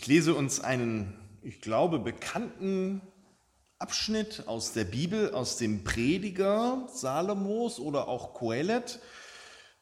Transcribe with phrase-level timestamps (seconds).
[0.00, 3.02] Ich lese uns einen, ich glaube, bekannten
[3.80, 9.00] Abschnitt aus der Bibel, aus dem Prediger Salomos oder auch Kohelet.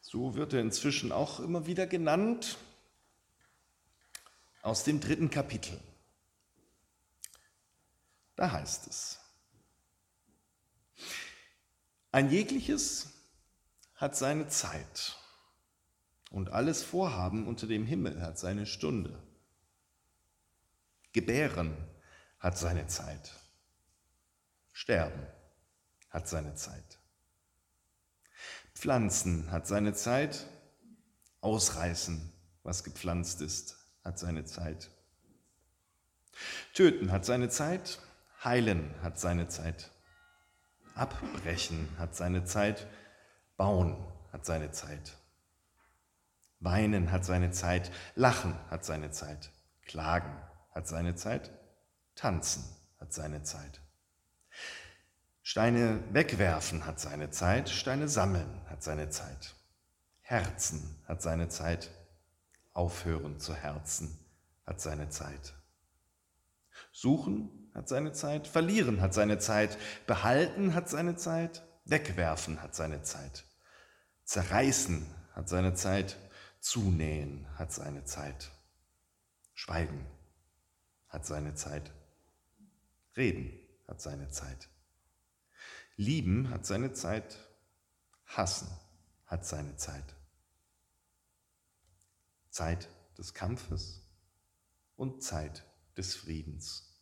[0.01, 2.57] So wird er inzwischen auch immer wieder genannt.
[4.63, 5.79] Aus dem dritten Kapitel.
[8.35, 9.19] Da heißt es,
[12.11, 13.13] ein jegliches
[13.93, 15.15] hat seine Zeit
[16.31, 19.26] und alles Vorhaben unter dem Himmel hat seine Stunde.
[21.17, 21.75] Gebären
[22.37, 23.31] hat seine Zeit.
[24.71, 25.25] Sterben
[26.11, 26.99] hat seine Zeit.
[28.75, 30.45] Pflanzen hat seine Zeit.
[31.41, 34.91] Ausreißen, was gepflanzt ist, hat seine Zeit.
[36.75, 37.97] Töten hat seine Zeit.
[38.43, 39.89] Heilen hat seine Zeit.
[40.93, 42.85] Abbrechen hat seine Zeit.
[43.55, 45.17] Bauen hat seine Zeit.
[46.59, 47.91] Weinen hat seine Zeit.
[48.13, 49.51] Lachen hat seine Zeit.
[49.81, 50.37] Klagen
[50.77, 51.51] hat seine Zeit.
[52.15, 52.63] Tanzen
[52.99, 53.81] hat seine Zeit.
[55.41, 57.69] Steine wegwerfen hat seine Zeit.
[57.69, 59.55] Steine sammeln hat seine Zeit.
[60.21, 61.89] Herzen hat seine Zeit.
[62.73, 64.19] Aufhören zu Herzen
[64.67, 65.55] hat seine Zeit.
[66.91, 73.01] Suchen hat seine Zeit, verlieren hat seine Zeit, behalten hat seine Zeit, wegwerfen hat seine
[73.01, 73.45] Zeit,
[74.25, 76.17] zerreißen hat seine Zeit,
[76.59, 78.51] zunähen hat seine Zeit,
[79.55, 80.05] schweigen
[81.17, 81.91] hat seine Zeit,
[83.15, 83.51] reden
[83.87, 84.69] hat seine Zeit,
[85.95, 87.39] lieben hat seine Zeit,
[88.27, 88.69] hassen
[89.25, 90.15] hat seine Zeit.
[92.51, 94.07] Zeit des Kampfes
[94.95, 95.65] und Zeit
[95.97, 96.95] des Friedens.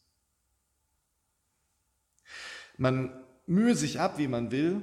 [2.77, 4.81] Man mühe sich ab, wie man will,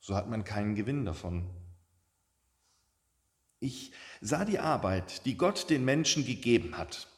[0.00, 1.50] so hat man keinen Gewinn davon.
[3.60, 7.08] Ich sah die Arbeit, die Gott den Menschen gegeben hat,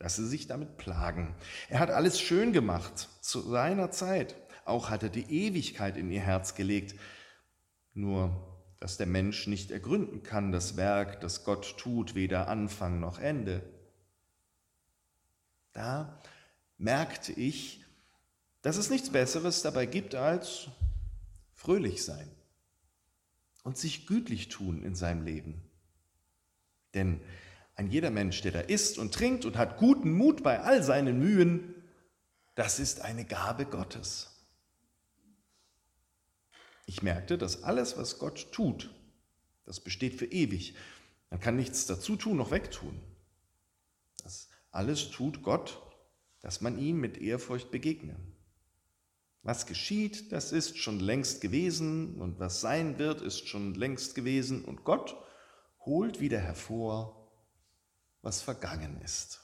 [0.00, 1.36] dass sie sich damit plagen.
[1.68, 4.34] Er hat alles schön gemacht, zu seiner Zeit.
[4.64, 6.98] Auch hat er die Ewigkeit in ihr Herz gelegt.
[7.92, 13.18] Nur, dass der Mensch nicht ergründen kann, das Werk, das Gott tut, weder Anfang noch
[13.18, 13.62] Ende.
[15.74, 16.18] Da
[16.78, 17.84] merkte ich,
[18.62, 20.68] dass es nichts Besseres dabei gibt als
[21.52, 22.30] fröhlich sein
[23.64, 25.60] und sich gütlich tun in seinem Leben.
[26.94, 27.20] Denn
[27.80, 31.18] ein jeder Mensch, der da isst und trinkt und hat guten Mut bei all seinen
[31.18, 31.74] Mühen,
[32.54, 34.36] das ist eine Gabe Gottes.
[36.84, 38.94] Ich merkte, dass alles, was Gott tut,
[39.64, 40.74] das besteht für ewig.
[41.30, 43.00] Man kann nichts dazu tun noch wegtun.
[44.22, 45.80] Das alles tut Gott,
[46.42, 48.16] dass man ihm mit Ehrfurcht begegne.
[49.42, 54.66] Was geschieht, das ist schon längst gewesen und was sein wird, ist schon längst gewesen
[54.66, 55.16] und Gott
[55.86, 57.19] holt wieder hervor,
[58.22, 59.40] was vergangen ist.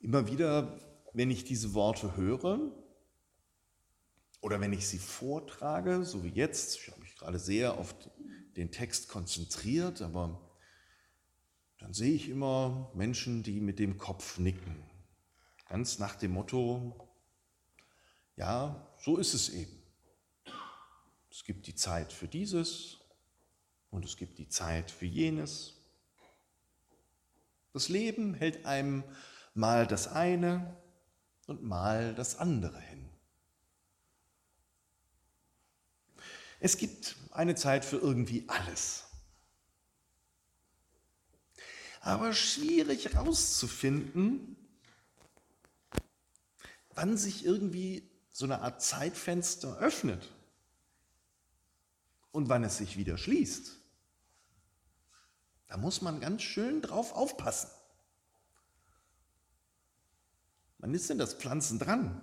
[0.00, 0.80] Immer wieder,
[1.12, 2.72] wenn ich diese Worte höre
[4.40, 7.94] oder wenn ich sie vortrage, so wie jetzt, ich habe mich gerade sehr auf
[8.56, 10.40] den Text konzentriert, aber
[11.78, 14.82] dann sehe ich immer Menschen, die mit dem Kopf nicken.
[15.68, 17.08] Ganz nach dem Motto,
[18.36, 19.79] ja, so ist es eben.
[21.40, 22.98] Es gibt die Zeit für dieses
[23.90, 25.72] und es gibt die Zeit für jenes.
[27.72, 29.04] Das Leben hält einem
[29.54, 30.76] mal das eine
[31.46, 33.08] und mal das andere hin.
[36.60, 39.06] Es gibt eine Zeit für irgendwie alles
[42.02, 44.56] aber schwierig herauszufinden,
[46.94, 50.28] wann sich irgendwie so eine Art Zeitfenster öffnet
[52.32, 53.76] und wann es sich wieder schließt.
[55.68, 57.70] Da muss man ganz schön drauf aufpassen.
[60.78, 62.22] Wann ist denn das Pflanzen dran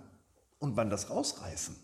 [0.58, 1.76] und wann das rausreißen?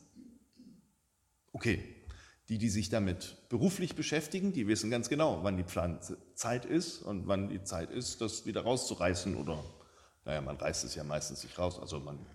[1.53, 2.05] Okay,
[2.49, 7.27] die, die sich damit beruflich beschäftigen, die wissen ganz genau, wann die Pflanzzeit ist und
[7.27, 9.65] wann die Zeit ist, das wieder rauszureißen oder,
[10.25, 12.27] naja, man reißt es ja meistens nicht raus, also man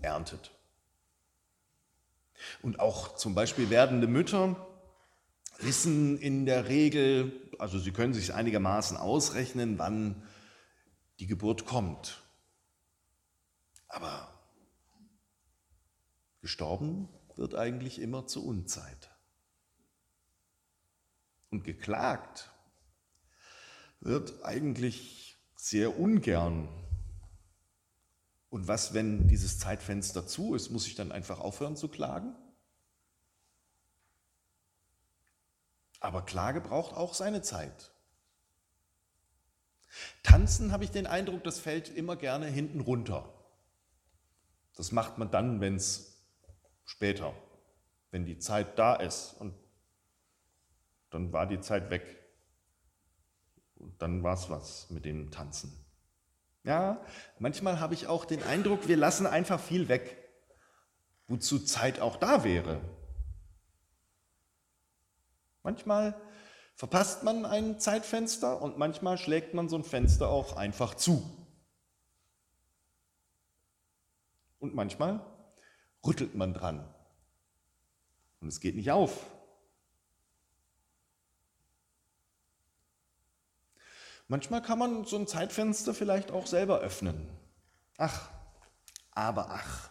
[0.00, 0.52] erntet.
[2.62, 4.56] Und auch zum Beispiel werdende Mütter
[5.58, 10.22] wissen in der Regel, also sie können sich einigermaßen ausrechnen, wann
[11.18, 12.22] die Geburt kommt.
[13.88, 14.32] Aber
[16.40, 19.10] gestorben wird eigentlich immer zur Unzeit
[21.50, 22.50] und geklagt
[24.00, 26.68] wird eigentlich sehr ungern.
[28.50, 32.34] Und was, wenn dieses Zeitfenster zu ist, muss ich dann einfach aufhören zu klagen?
[36.06, 37.90] Aber Klage braucht auch seine Zeit.
[40.22, 43.28] Tanzen habe ich den Eindruck, das fällt immer gerne hinten runter.
[44.76, 46.22] Das macht man dann, wenn es
[46.84, 47.34] später,
[48.12, 49.52] wenn die Zeit da ist und
[51.10, 52.04] dann war die Zeit weg.
[53.74, 55.84] Und dann war es was mit dem Tanzen.
[56.62, 57.04] Ja,
[57.40, 60.16] manchmal habe ich auch den Eindruck, wir lassen einfach viel weg,
[61.26, 62.80] wozu Zeit auch da wäre.
[65.66, 66.14] Manchmal
[66.76, 71.28] verpasst man ein Zeitfenster und manchmal schlägt man so ein Fenster auch einfach zu.
[74.60, 75.26] Und manchmal
[76.06, 76.88] rüttelt man dran
[78.38, 79.26] und es geht nicht auf.
[84.28, 87.28] Manchmal kann man so ein Zeitfenster vielleicht auch selber öffnen.
[87.96, 88.30] Ach,
[89.10, 89.90] aber ach.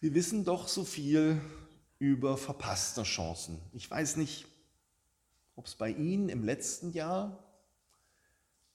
[0.00, 1.40] Wir wissen doch so viel
[1.98, 3.60] über verpasste Chancen.
[3.72, 4.46] Ich weiß nicht,
[5.56, 7.44] ob es bei Ihnen im letzten Jahr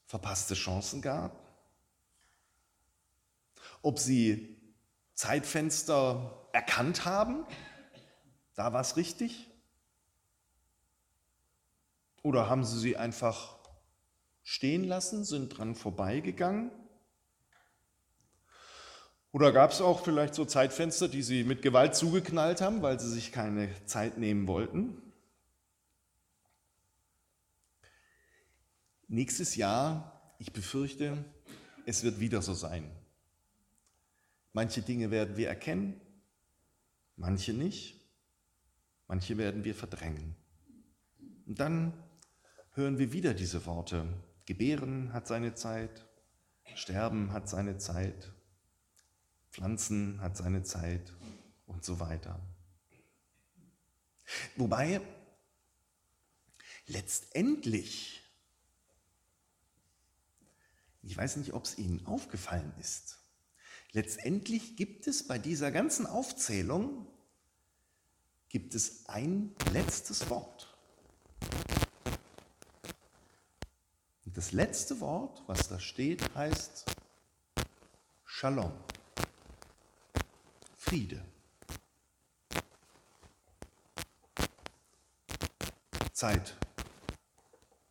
[0.06, 1.40] verpasste Chancen gab,
[3.82, 4.58] ob Sie
[5.14, 7.46] Zeitfenster erkannt haben,
[8.56, 9.50] da war es richtig,
[12.22, 13.58] oder haben Sie sie einfach
[14.44, 16.72] stehen lassen, sind dran vorbeigegangen?
[19.34, 23.10] Oder gab es auch vielleicht so Zeitfenster, die Sie mit Gewalt zugeknallt haben, weil Sie
[23.10, 25.02] sich keine Zeit nehmen wollten?
[29.08, 31.26] Nächstes Jahr, ich befürchte,
[31.88, 32.92] es wird wieder so sein.
[34.54, 36.00] Manche Dinge werden wir erkennen,
[37.16, 38.00] manche nicht,
[39.08, 40.36] manche werden wir verdrängen.
[41.48, 41.94] Und dann
[42.74, 44.06] hören wir wieder diese Worte.
[44.46, 46.06] Gebären hat seine Zeit,
[46.76, 48.32] Sterben hat seine Zeit,
[49.54, 51.14] Pflanzen hat seine Zeit
[51.68, 52.40] und so weiter.
[54.56, 55.00] Wobei
[56.88, 58.24] letztendlich,
[61.04, 63.20] ich weiß nicht, ob es Ihnen aufgefallen ist,
[63.92, 67.06] letztendlich gibt es bei dieser ganzen Aufzählung,
[68.50, 70.70] gibt es ein letztes Wort.
[74.26, 76.86] das letzte Wort, was da steht, heißt
[78.26, 78.74] Shalom.
[80.94, 81.26] Friede.
[86.12, 86.56] Zeit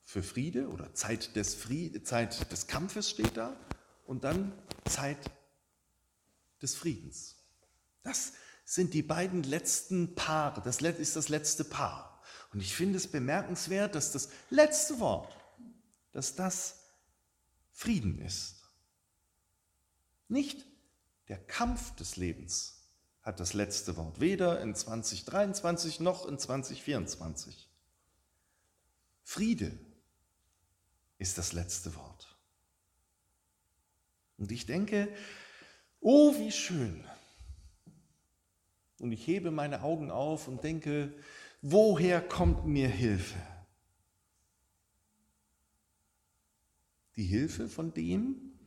[0.04, 3.56] für Friede oder Zeit des, Fried Zeit des Kampfes steht da
[4.06, 4.52] und dann
[4.84, 5.18] Zeit
[6.62, 7.34] des Friedens.
[8.04, 8.34] Das
[8.64, 12.22] sind die beiden letzten Paare, das ist das letzte Paar.
[12.52, 15.36] Und ich finde es bemerkenswert, dass das letzte Wort
[16.12, 16.78] dass das
[17.72, 18.62] Frieden ist.
[20.28, 20.64] Nicht
[21.26, 22.81] der Kampf des Lebens
[23.22, 27.68] hat das letzte Wort, weder in 2023 noch in 2024.
[29.22, 29.78] Friede
[31.18, 32.36] ist das letzte Wort.
[34.38, 35.08] Und ich denke,
[36.00, 37.04] oh, wie schön.
[38.98, 41.14] Und ich hebe meine Augen auf und denke,
[41.60, 43.38] woher kommt mir Hilfe?
[47.16, 48.58] die Hilfe von dem,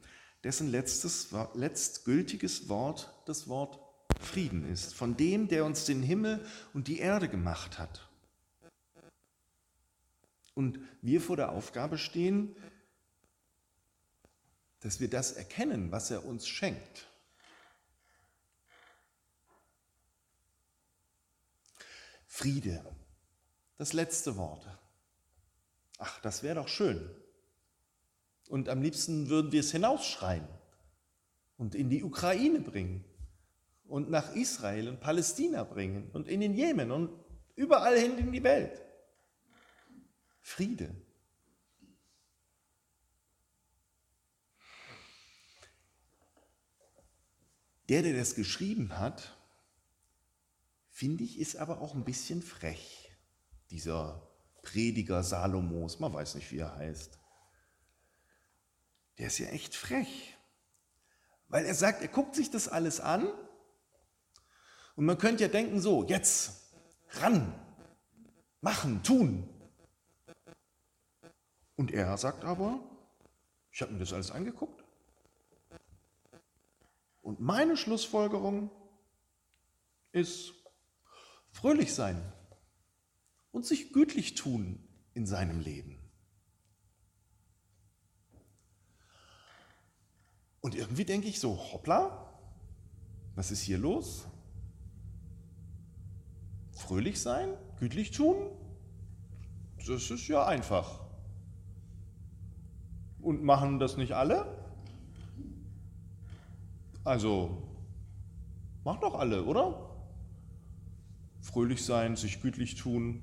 [0.44, 3.80] dessen letztes, letztgültiges Wort das Wort
[4.20, 8.08] Frieden ist, von dem, der uns den Himmel und die Erde gemacht hat.
[10.54, 12.56] Und wir vor der Aufgabe stehen,
[14.80, 17.08] dass wir das erkennen, was er uns schenkt.
[22.28, 22.86] Friede,
[23.78, 24.66] das letzte Wort.
[25.98, 27.10] Ach, das wäre doch schön,
[28.48, 30.48] und am liebsten würden wir es hinausschreien
[31.58, 33.04] und in die Ukraine bringen
[33.88, 37.12] und nach Israel und Palästina bringen und in den Jemen und
[37.56, 38.82] überall hin in die Welt.
[40.42, 40.96] Friede.
[47.90, 49.38] Der, der das geschrieben hat,
[50.90, 53.12] finde ich, ist aber auch ein bisschen frech,
[53.70, 54.28] dieser
[54.64, 57.20] Prediger Salomos, man weiß nicht, wie er heißt
[59.18, 60.38] der ist ja echt frech.
[61.48, 63.32] Weil er sagt, er guckt sich das alles an
[64.96, 66.72] und man könnte ja denken, so, jetzt
[67.22, 67.54] ran,
[68.62, 69.50] machen, tun.
[71.76, 72.80] Und er sagt aber,
[73.72, 74.84] ich habe mir das alles angeguckt.
[77.22, 78.70] Und meine Schlussfolgerung
[80.12, 80.54] ist
[81.52, 82.22] fröhlich sein
[83.52, 86.00] und sich gütlich tun in seinem Leben.
[90.62, 92.40] Und irgendwie denke ich so, hoppla,
[93.36, 94.26] was ist hier los?
[96.76, 98.36] Fröhlich sein, gütlich tun,
[99.88, 101.00] das ist ja einfach.
[103.22, 104.46] Und machen das nicht alle?
[107.04, 107.64] Also,
[108.84, 109.90] machen doch alle, oder?
[111.42, 113.22] Fröhlich sein, sich gütlich tun.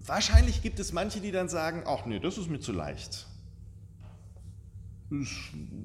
[0.00, 3.26] Wahrscheinlich gibt es manche, die dann sagen, ach nee, das ist mir zu leicht.
[5.10, 5.28] Es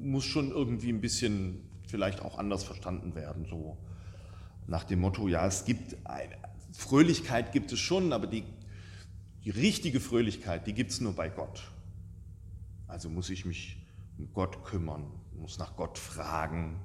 [0.01, 3.77] muss schon irgendwie ein bisschen vielleicht auch anders verstanden werden, so
[4.67, 6.41] nach dem Motto, ja, es gibt eine
[6.73, 8.43] Fröhlichkeit gibt es schon, aber die,
[9.43, 11.63] die richtige Fröhlichkeit, die gibt es nur bei Gott.
[12.87, 13.77] Also muss ich mich
[14.17, 16.79] um Gott kümmern, muss nach Gott fragen.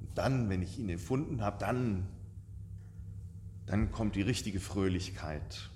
[0.00, 2.06] Und dann, wenn ich ihn empfunden habe, dann,
[3.66, 5.70] dann kommt die richtige Fröhlichkeit.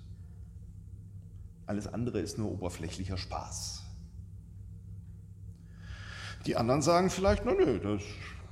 [1.66, 3.82] Alles andere ist nur oberflächlicher Spaß.
[6.46, 8.02] Die anderen sagen vielleicht, na nö, das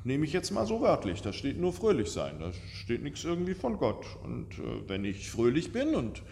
[0.05, 1.23] nehme ich jetzt mal so wörtlich.
[1.23, 4.05] Da steht nur fröhlich sein, da steht nichts irgendwie von Gott.
[4.23, 6.23] Und äh, wenn ich fröhlich bin und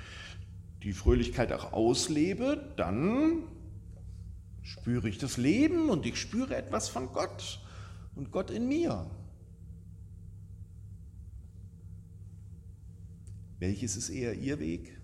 [0.83, 3.45] die Fröhlichkeit auch auslebe, dann
[4.62, 7.61] spüre ich das Leben und ich spüre etwas von Gott
[8.14, 9.11] und Gott in mir.
[13.59, 14.99] Welches ist eher Ihr Weg?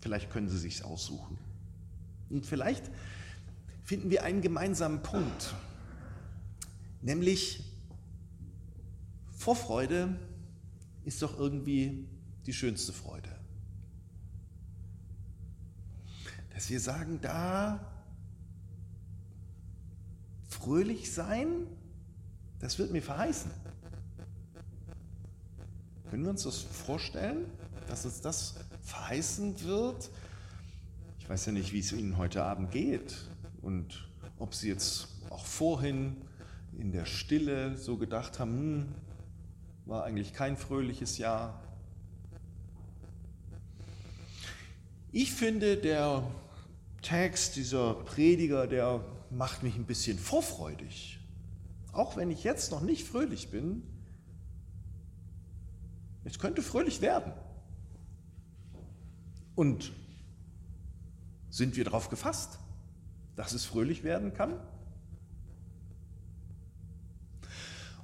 [0.00, 1.38] Vielleicht können Sie sich aussuchen.
[2.28, 2.90] Und vielleicht
[3.84, 5.54] finden wir einen gemeinsamen Punkt.
[7.06, 7.62] Nämlich
[9.30, 10.18] Vorfreude
[11.04, 12.08] ist doch irgendwie
[12.46, 13.28] die schönste Freude.
[16.52, 17.92] Dass wir sagen, da
[20.48, 21.68] fröhlich sein,
[22.58, 23.52] das wird mir verheißen.
[26.10, 27.44] Können wir uns das vorstellen,
[27.86, 30.10] dass uns das verheißen wird?
[31.20, 33.16] Ich weiß ja nicht, wie es Ihnen heute Abend geht
[33.62, 34.08] und
[34.40, 36.16] ob Sie jetzt auch vorhin
[36.78, 38.94] in der Stille so gedacht haben, hm,
[39.86, 41.62] war eigentlich kein fröhliches Jahr.
[45.12, 46.22] Ich finde, der
[47.02, 51.20] Text, dieser Prediger, der macht mich ein bisschen vorfreudig.
[51.92, 53.82] Auch wenn ich jetzt noch nicht fröhlich bin,
[56.24, 57.32] es könnte fröhlich werden.
[59.54, 59.92] Und
[61.48, 62.58] sind wir darauf gefasst,
[63.36, 64.60] dass es fröhlich werden kann?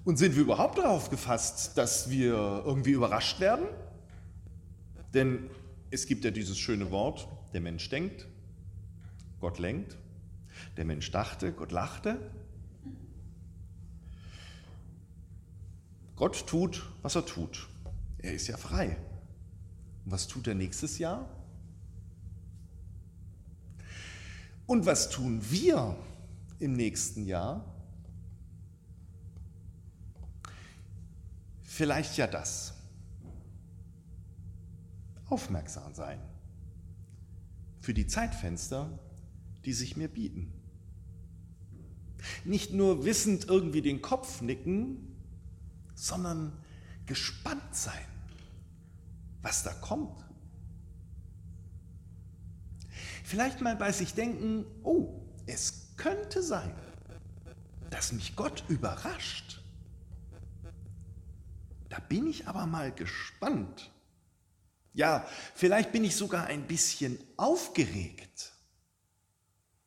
[0.05, 3.67] Und sind wir überhaupt darauf gefasst, dass wir irgendwie überrascht werden?
[5.15, 5.49] Denn
[5.91, 8.27] es gibt ja dieses schöne Wort, der Mensch denkt,
[9.41, 9.97] Gott lenkt.
[10.77, 12.19] Der Mensch dachte, Gott lachte.
[16.17, 17.69] Gott tut, was er tut.
[18.19, 18.97] Er ist ja frei.
[20.05, 21.29] Und was tut er nächstes Jahr?
[24.67, 25.97] Und was tun wir
[26.59, 27.72] im nächsten Jahr?
[31.75, 32.75] Vielleicht ja das.
[35.25, 36.21] Aufmerksam sein
[37.81, 38.99] für die Zeitfenster,
[39.65, 40.53] die sich mir bieten.
[42.45, 45.17] Nicht nur wissend irgendwie den Kopf nicken,
[45.95, 46.53] sondern
[47.07, 48.05] gespannt sein,
[49.41, 50.23] was da kommt.
[53.25, 56.75] Vielleicht mal bei sich denken, oh, es könnte sein,
[57.89, 59.62] dass mich Gott überrascht.
[61.93, 63.91] Da bin ich aber mal gespannt.
[64.95, 68.51] Ja, vielleicht bin ich sogar ein bisschen aufgeregt.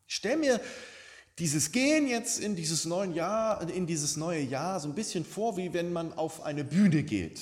[0.05, 0.61] Ich stell mir
[1.39, 5.57] dieses Gehen jetzt in dieses, neuen Jahr, in dieses neue Jahr so ein bisschen vor,
[5.57, 7.41] wie wenn man auf eine Bühne geht.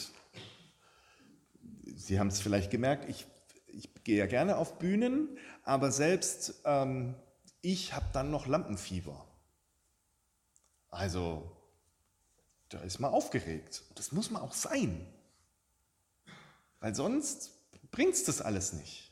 [1.98, 3.25] Sie haben es vielleicht gemerkt, ich,
[3.67, 7.15] ich gehe ja gerne auf Bühnen, aber selbst ähm,
[7.60, 9.27] ich habe dann noch Lampenfieber.
[10.89, 11.51] Also
[12.74, 13.84] da ist man aufgeregt.
[13.96, 15.06] Das muss man auch sein.
[16.80, 17.51] Weil sonst
[17.92, 19.12] bringt es das alles nicht.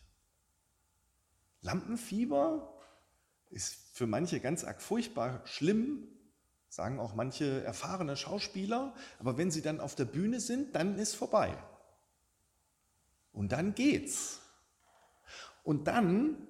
[1.61, 2.73] Lampenfieber
[3.49, 6.07] ist für manche ganz arg furchtbar schlimm,
[6.69, 11.13] sagen auch manche erfahrene Schauspieler, aber wenn sie dann auf der Bühne sind, dann ist
[11.13, 11.55] vorbei.
[13.33, 14.41] Und dann geht's.
[15.63, 16.47] Und dann,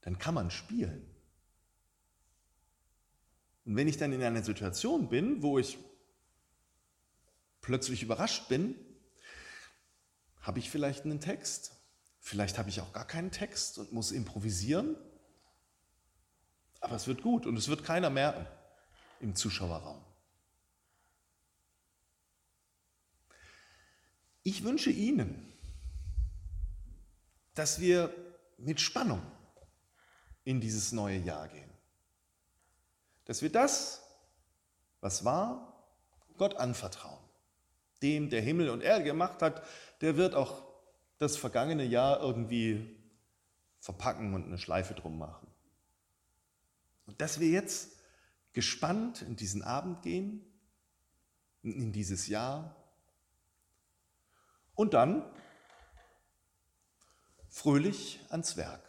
[0.00, 1.08] dann kann man spielen.
[3.68, 5.76] Und wenn ich dann in einer Situation bin, wo ich
[7.60, 8.74] plötzlich überrascht bin,
[10.40, 11.72] habe ich vielleicht einen Text,
[12.18, 14.96] vielleicht habe ich auch gar keinen Text und muss improvisieren,
[16.80, 18.46] aber es wird gut und es wird keiner merken
[19.20, 20.02] im Zuschauerraum.
[24.44, 25.52] Ich wünsche Ihnen,
[27.52, 28.14] dass wir
[28.56, 29.20] mit Spannung
[30.44, 31.67] in dieses neue Jahr gehen
[33.28, 34.02] dass wir das,
[35.02, 35.86] was war,
[36.38, 37.22] Gott anvertrauen.
[38.00, 39.62] Dem, der Himmel und Erde gemacht hat,
[40.00, 40.64] der wird auch
[41.18, 42.96] das vergangene Jahr irgendwie
[43.80, 45.46] verpacken und eine Schleife drum machen.
[47.04, 47.98] Und dass wir jetzt
[48.54, 50.42] gespannt in diesen Abend gehen,
[51.62, 52.76] in dieses Jahr
[54.74, 55.22] und dann
[57.50, 58.84] fröhlich ans Werk.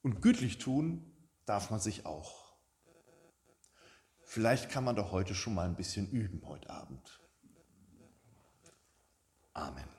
[0.00, 1.10] Und gütlich tun
[1.46, 2.54] darf man sich auch.
[4.22, 7.20] Vielleicht kann man doch heute schon mal ein bisschen üben, heute Abend.
[9.52, 9.93] Amen.